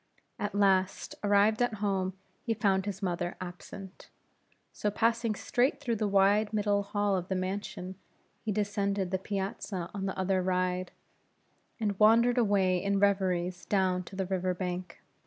[0.39, 4.09] At last, arrived at home, he found his mother absent;
[4.73, 7.93] so passing straight through the wide middle hall of the mansion,
[8.43, 10.91] he descended the piazza on the other ride,
[11.79, 15.01] and wandered away in reveries down to the river bank.